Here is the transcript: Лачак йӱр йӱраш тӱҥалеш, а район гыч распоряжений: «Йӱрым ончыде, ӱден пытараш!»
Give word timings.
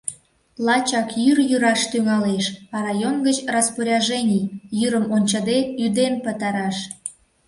Лачак 0.65 1.09
йӱр 1.23 1.37
йӱраш 1.49 1.81
тӱҥалеш, 1.91 2.45
а 2.75 2.77
район 2.85 3.15
гыч 3.25 3.37
распоряжений: 3.55 4.43
«Йӱрым 4.79 5.05
ончыде, 5.15 5.57
ӱден 5.83 6.13
пытараш!» 6.23 6.77